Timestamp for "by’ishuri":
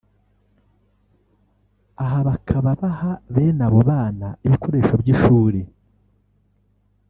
5.01-5.61